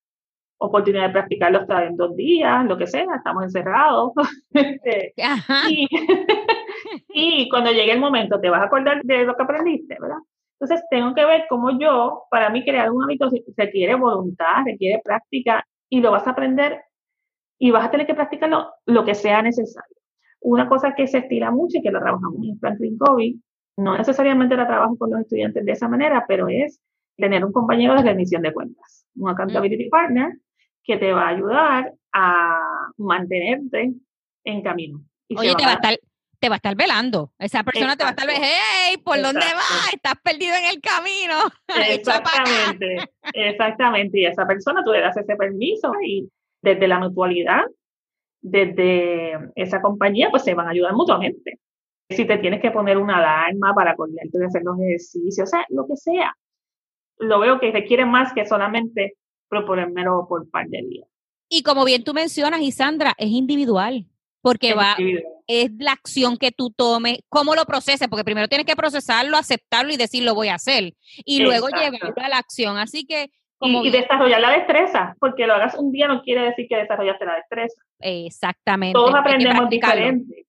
[0.62, 4.12] oportunidad de practicarlo hasta en dos días, lo que sea, estamos encerrados.
[4.55, 5.14] Este,
[7.14, 10.18] y, cuando llegue el momento te vas a acordar de lo que aprendiste, ¿verdad?
[10.61, 15.64] Entonces tengo que ver cómo yo, para mí crear un hábito requiere voluntad, requiere práctica
[15.88, 16.81] y lo vas a aprender
[17.59, 19.96] y vas a tener que practicarlo lo que sea necesario.
[20.40, 23.40] Una cosa que se estila mucho y que la trabajamos en Franklin Covey,
[23.79, 26.81] no necesariamente la trabajo con los estudiantes de esa manera, pero es
[27.16, 30.33] tener un compañero de rendición de cuentas, un accountability partner
[30.85, 32.59] que te va a ayudar a
[32.99, 33.92] mantenerte
[34.45, 35.03] en camino.
[35.37, 35.99] Oye, te va, a estar,
[36.38, 37.33] te va a estar velando.
[37.38, 39.92] Esa persona te va a estar, hey, ¿por dónde vas?
[39.92, 41.37] Estás perdido en el camino.
[41.88, 44.21] Exactamente, exactamente.
[44.21, 46.29] Y a esa persona tú le das ese permiso y
[46.61, 47.62] desde la mutualidad
[48.42, 51.61] desde esa compañía, pues se van a ayudar mutuamente.
[52.11, 55.64] Si te tienes que poner una alarma para acordarte de hacer los ejercicios, o sea,
[55.71, 56.37] lo que sea.
[57.18, 59.14] Lo veo que requiere más que solamente
[59.53, 61.07] proponérmelo por par de días.
[61.51, 64.07] Y como bien tú mencionas, Isandra, es individual,
[64.41, 64.97] porque va,
[65.47, 69.93] es la acción que tú tomes, cómo lo proceses, porque primero tienes que procesarlo, aceptarlo
[69.93, 70.95] y decir lo voy a hacer,
[71.27, 72.79] y luego llevarlo a la acción.
[72.79, 76.77] Así que y, desarrollar la destreza, porque lo hagas un día no quiere decir que
[76.77, 77.81] desarrollaste la destreza.
[78.01, 78.95] Exactamente.
[78.95, 80.47] Todos aprendemos diferente.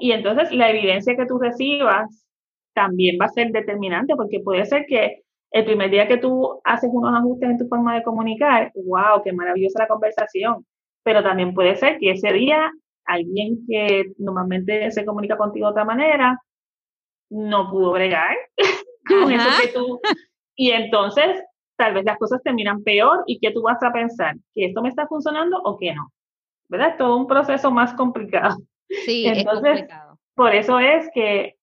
[0.00, 2.26] Y entonces la evidencia que tú recibas
[2.74, 5.23] también va a ser determinante, porque puede ser que
[5.54, 9.32] el primer día que tú haces unos ajustes en tu forma de comunicar, wow, qué
[9.32, 10.66] maravillosa la conversación.
[11.04, 12.72] Pero también puede ser que ese día
[13.04, 16.40] alguien que normalmente se comunica contigo de otra manera
[17.30, 18.36] no pudo bregar
[19.08, 20.00] con eso que tú.
[20.56, 21.40] Y entonces
[21.76, 24.88] tal vez las cosas terminan peor y que tú vas a pensar que esto me
[24.88, 26.12] está funcionando o que no.
[26.68, 26.96] ¿Verdad?
[26.98, 28.56] Todo un proceso más complicado.
[28.88, 30.18] Sí, Entonces, es complicado.
[30.34, 31.54] Por eso es que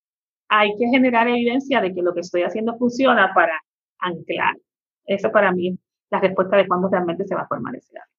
[0.48, 3.60] hay que generar evidencia de que lo que estoy haciendo funciona para
[4.02, 4.58] anclar.
[5.06, 8.12] Eso para mí es la respuesta de cuándo realmente se va a formar ese hábito.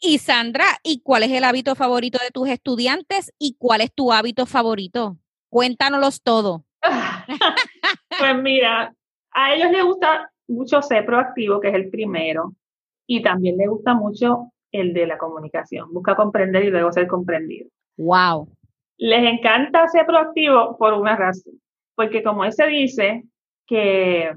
[0.00, 4.12] Y Sandra, ¿y cuál es el hábito favorito de tus estudiantes y cuál es tu
[4.12, 5.16] hábito favorito?
[5.48, 6.64] Cuéntanos todo.
[8.18, 8.94] pues mira,
[9.32, 12.54] a ellos les gusta mucho ser proactivo, que es el primero,
[13.06, 15.92] y también les gusta mucho el de la comunicación.
[15.92, 17.68] Busca comprender y luego ser comprendido.
[17.96, 18.48] Wow.
[18.98, 21.54] Les encanta ser proactivo por una razón,
[21.94, 23.24] porque como él se dice
[23.66, 24.32] que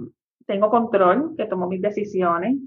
[0.45, 2.57] tengo control, que tomo mis decisiones,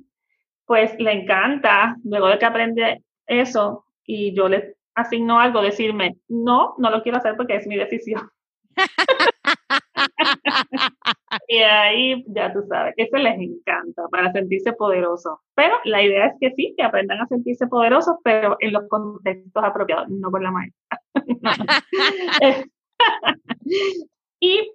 [0.67, 6.75] pues le encanta, luego de que aprende eso y yo le asigno algo, decirme, no,
[6.79, 8.29] no lo quiero hacer porque es mi decisión.
[11.49, 15.39] y ahí ya tú sabes, eso les encanta para sentirse poderosos.
[15.55, 19.65] Pero la idea es que sí, que aprendan a sentirse poderosos, pero en los contextos
[19.65, 21.01] apropiados, no por la maestra.
[24.41, 24.73] y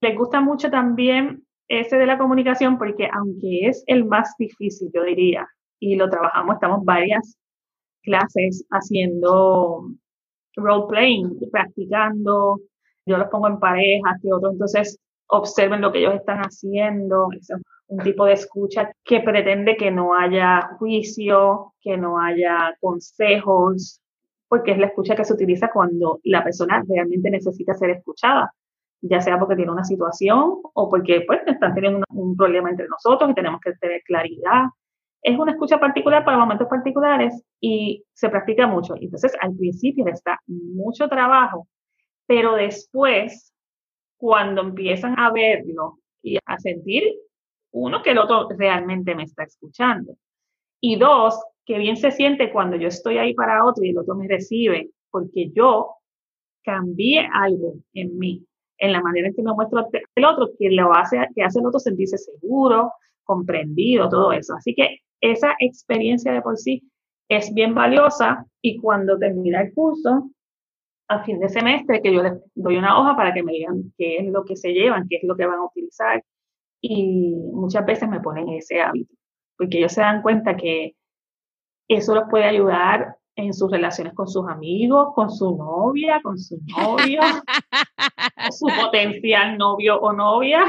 [0.00, 5.02] les gusta mucho también ese de la comunicación porque aunque es el más difícil, yo
[5.02, 5.46] diría,
[5.78, 7.36] y lo trabajamos, estamos varias
[8.02, 9.90] clases haciendo
[10.56, 12.60] role playing, practicando,
[13.06, 17.48] yo los pongo en parejas, que otros entonces observen lo que ellos están haciendo, es
[17.86, 24.00] un tipo de escucha que pretende que no haya juicio, que no haya consejos,
[24.48, 28.52] porque es la escucha que se utiliza cuando la persona realmente necesita ser escuchada
[29.00, 33.30] ya sea porque tiene una situación o porque pues están teniendo un, problema entre nosotros
[33.30, 34.66] y tenemos que tener claridad.
[35.22, 38.94] Es una escucha particular para momentos particulares y se practica mucho.
[39.00, 41.68] Entonces, al principio está mucho trabajo,
[42.26, 43.52] pero después,
[44.16, 47.04] cuando empiezan a verlo y a sentir,
[47.72, 50.14] uno, que el otro realmente me está escuchando.
[50.80, 54.14] Y dos, que bien se siente cuando yo estoy ahí para otro y el otro
[54.14, 55.96] me recibe, porque yo
[56.62, 60.92] cambié algo en mí en la manera en que me muestro el otro, que lo
[60.92, 62.92] hace, que hace el otro sentirse seguro,
[63.24, 64.54] comprendido, todo eso.
[64.54, 66.82] Así que esa experiencia de por sí
[67.28, 70.30] es bien valiosa y cuando termina el curso,
[71.08, 74.18] a fin de semestre, que yo les doy una hoja para que me digan qué
[74.18, 76.22] es lo que se llevan, qué es lo que van a utilizar
[76.80, 79.12] y muchas veces me ponen ese hábito,
[79.56, 80.94] porque ellos se dan cuenta que
[81.88, 86.58] eso los puede ayudar en sus relaciones con sus amigos, con su novia, con su
[86.66, 87.20] novio,
[88.36, 90.64] con su potencial novio o novia,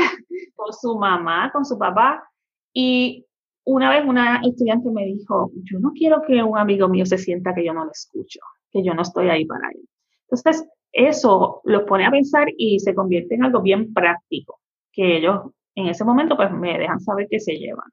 [0.55, 2.23] con su mamá, con su papá.
[2.71, 3.25] Y
[3.65, 7.55] una vez una estudiante me dijo, yo no quiero que un amigo mío se sienta
[7.55, 8.39] que yo no lo escucho,
[8.71, 9.89] que yo no estoy ahí para él.
[10.29, 14.59] Entonces, eso los pone a pensar y se convierte en algo bien práctico,
[14.91, 15.41] que ellos
[15.73, 17.89] en ese momento pues me dejan saber que se llevan.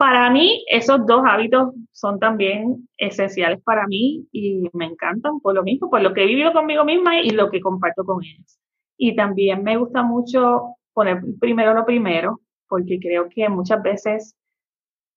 [0.00, 5.62] Para mí, esos dos hábitos son también esenciales para mí y me encantan por lo
[5.62, 8.58] mismo, por lo que he vivido conmigo misma y lo que comparto con ellos.
[8.96, 14.34] Y también me gusta mucho poner primero lo primero, porque creo que muchas veces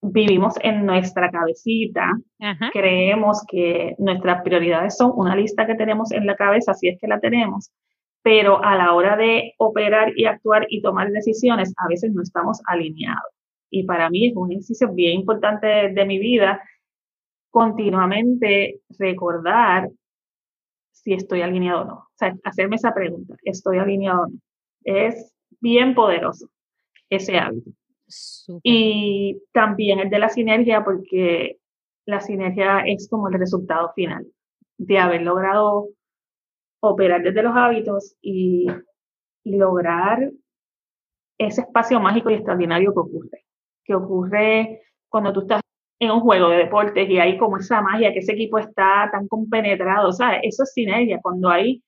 [0.01, 2.11] vivimos en nuestra cabecita,
[2.73, 7.07] creemos que nuestras prioridades son una lista que tenemos en la cabeza, si es que
[7.07, 7.71] la tenemos,
[8.21, 12.59] pero a la hora de operar y actuar y tomar decisiones, a veces no estamos
[12.65, 13.32] alineados
[13.73, 16.61] y para mí es un ejercicio bien importante de, mi vida,
[17.49, 19.89] continuamente recordar
[20.91, 21.93] si estoy alineado o no.
[21.93, 24.37] O sea, hacerme esa pregunta, ¿estoy alineado o no?
[24.83, 26.51] Es bien poderoso
[27.09, 27.71] ese hábito.
[28.61, 31.57] Y también el de la sinergia, porque
[32.05, 34.27] la sinergia es como el resultado final
[34.77, 35.87] de haber logrado
[36.79, 38.67] operar desde los hábitos y,
[39.43, 40.31] y lograr
[41.39, 43.42] ese espacio mágico y extraordinario que ocurre
[43.83, 45.61] que ocurre cuando tú estás
[45.99, 49.27] en un juego de deportes y hay como esa magia, que ese equipo está tan
[49.27, 50.41] compenetrado, ¿sabes?
[50.43, 51.83] Eso es sinergia, cuando hay,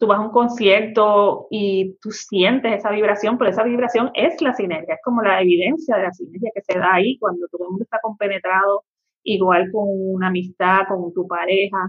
[0.00, 4.52] tú vas a un concierto y tú sientes esa vibración, pero esa vibración es la
[4.54, 7.70] sinergia, es como la evidencia de la sinergia que se da ahí cuando todo el
[7.70, 8.84] mundo está compenetrado,
[9.22, 11.88] igual con una amistad, con tu pareja,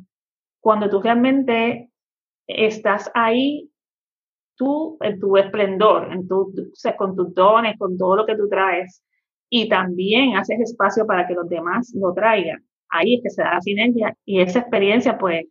[0.59, 1.91] cuando tú realmente
[2.47, 3.69] estás ahí
[4.55, 6.09] tú en tu esplendor,
[6.97, 9.03] con tus dones, con todo lo que tú traes,
[9.49, 12.63] y también haces espacio para que los demás lo traigan.
[12.89, 15.45] Ahí es que se da la sinergia y esa experiencia pues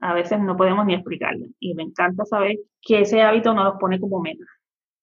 [0.00, 1.46] a veces no podemos ni explicarla.
[1.60, 4.44] Y me encanta saber que ese hábito no los pone como meta.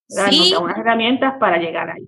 [0.07, 0.51] Sí.
[0.51, 2.07] Nos da unas herramientas para llegar ahí.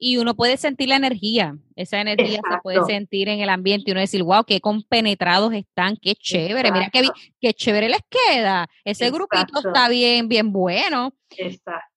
[0.00, 3.90] Y uno puede sentir la energía, esa energía se puede sentir en el ambiente y
[3.90, 7.02] uno decir, wow, qué compenetrados están, qué chévere, mira qué,
[7.40, 11.12] qué chévere les queda, ese grupito está bien, bien bueno.
[11.36, 11.88] Exacto.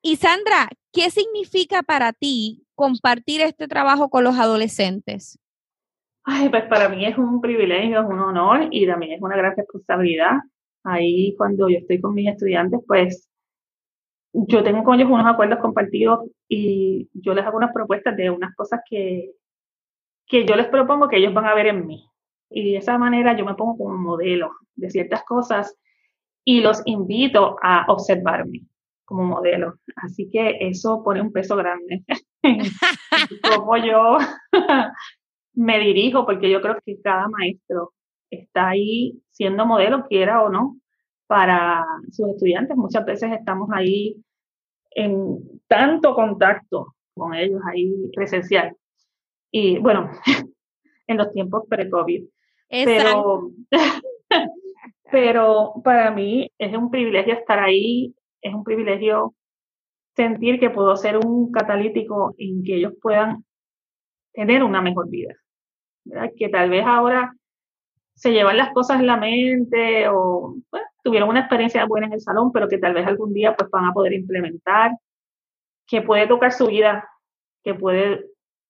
[0.00, 5.38] Y Sandra, ¿qué significa para ti compartir este trabajo con los adolescentes?
[6.24, 9.54] Ay, pues para mí es un privilegio, es un honor y también es una gran
[9.54, 10.38] responsabilidad.
[10.82, 13.28] Ahí cuando yo estoy con mis estudiantes, pues
[14.32, 18.54] yo tengo con ellos unos acuerdos compartidos y yo les hago unas propuestas de unas
[18.54, 19.32] cosas que,
[20.26, 22.08] que yo les propongo que ellos van a ver en mí.
[22.48, 25.76] Y de esa manera yo me pongo como modelo de ciertas cosas
[26.44, 28.69] y los invito a observarme
[29.10, 29.74] como modelo.
[29.96, 32.04] Así que eso pone un peso grande
[32.42, 32.60] en
[33.42, 34.18] cómo yo
[35.54, 37.92] me dirijo, porque yo creo que cada maestro
[38.30, 40.76] está ahí siendo modelo, quiera o no,
[41.26, 42.76] para sus estudiantes.
[42.76, 44.16] Muchas veces estamos ahí
[44.92, 48.76] en tanto contacto con ellos ahí presencial.
[49.50, 50.08] Y bueno,
[51.08, 52.24] en los tiempos pre-COVID.
[52.68, 53.50] Pero,
[55.10, 59.34] pero para mí es un privilegio estar ahí, es un privilegio
[60.16, 63.44] sentir que puedo ser un catalítico en que ellos puedan
[64.32, 65.34] tener una mejor vida.
[66.36, 67.32] Que tal vez ahora
[68.14, 70.56] se llevan las cosas en la mente o
[71.02, 73.86] tuvieron una experiencia buena en el salón, pero que tal vez algún día pues van
[73.86, 74.92] a poder implementar,
[75.86, 77.08] que puede tocar su vida,
[77.64, 78.26] que puede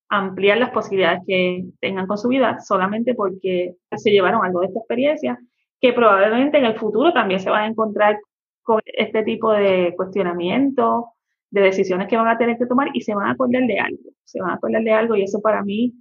[0.08, 4.80] ampliar las posibilidades que tengan con su vida solamente porque se llevaron algo de esta
[4.80, 5.38] experiencia,
[5.80, 8.18] que probablemente en el futuro también se van a encontrar
[8.62, 11.04] con este tipo de cuestionamientos,
[11.50, 14.10] de decisiones que van a tener que tomar y se van a acordar de algo,
[14.24, 15.94] se van a acordar de algo y eso para mí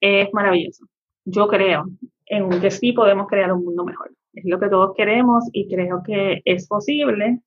[0.00, 0.86] es maravilloso.
[1.24, 1.86] Yo creo
[2.26, 4.12] en que sí podemos crear un mundo mejor.
[4.32, 7.40] Es lo que todos queremos y creo que es posible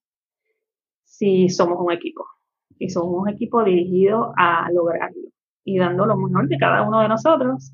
[1.04, 2.26] si somos un equipo,
[2.80, 5.30] y somos un equipo dirigido a lograrlo
[5.64, 7.72] y dando lo mejor de cada uno de nosotros.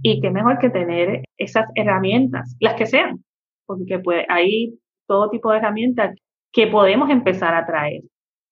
[0.00, 3.24] Y qué mejor que tener esas herramientas, las que sean,
[3.66, 6.14] porque pues hay todo tipo de herramientas
[6.52, 8.02] que podemos empezar a traer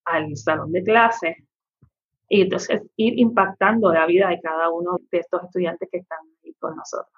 [0.05, 1.37] al salón de clase
[2.29, 6.19] y entonces ir impactando la vida de cada uno de estos estudiantes que están
[6.59, 7.13] con nosotros.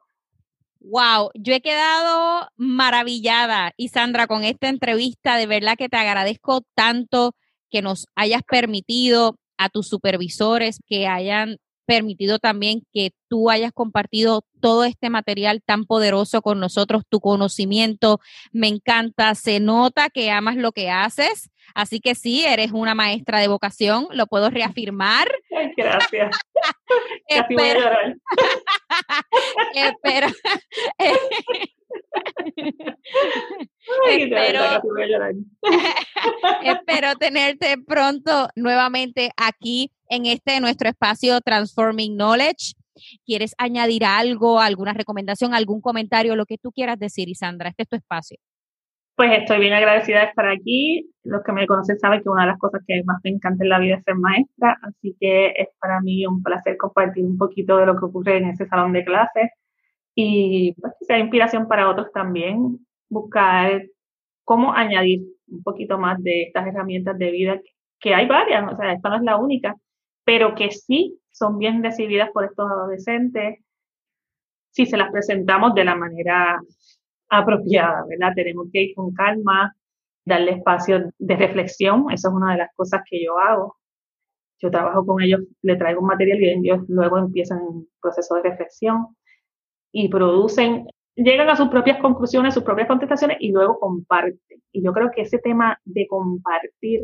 [0.80, 5.36] Wow, yo he quedado maravillada, y Sandra, con esta entrevista.
[5.36, 7.36] De verdad que te agradezco tanto
[7.70, 11.58] que nos hayas permitido a tus supervisores que hayan
[11.92, 18.18] permitido también que tú hayas compartido todo este material tan poderoso con nosotros, tu conocimiento.
[18.50, 21.50] Me encanta, se nota que amas lo que haces.
[21.74, 25.28] Así que sí, eres una maestra de vocación, lo puedo reafirmar.
[25.76, 26.34] Gracias.
[27.28, 27.90] espero,
[29.74, 30.28] espero,
[36.62, 42.74] espero tenerte pronto nuevamente aquí en este nuestro espacio Transforming Knowledge.
[43.24, 47.70] ¿Quieres añadir algo, alguna recomendación, algún comentario, lo que tú quieras decir, Isandra?
[47.70, 48.36] Este es tu espacio.
[49.16, 51.10] Pues estoy bien agradecida de estar aquí.
[51.24, 53.70] Los que me conocen saben que una de las cosas que más me encanta en
[53.70, 57.78] la vida es ser maestra, así que es para mí un placer compartir un poquito
[57.78, 59.50] de lo que ocurre en ese salón de clases
[60.14, 63.82] y pues, que sea inspiración para otros también, buscar
[64.44, 67.60] cómo añadir un poquito más de estas herramientas de vida,
[67.98, 69.74] que hay varias, o sea, esta no es la única,
[70.24, 73.58] pero que sí son bien recibidas por estos adolescentes
[74.70, 76.60] si se las presentamos de la manera
[77.28, 78.32] apropiada, ¿verdad?
[78.34, 79.74] Tenemos que ir con calma,
[80.24, 83.76] darle espacio de reflexión, eso es una de las cosas que yo hago.
[84.60, 88.42] Yo trabajo con ellos, le traigo un material y ellos luego empiezan un proceso de
[88.42, 89.08] reflexión
[89.90, 94.62] y producen, llegan a sus propias conclusiones, sus propias contestaciones y luego comparten.
[94.70, 97.02] Y yo creo que ese tema de compartir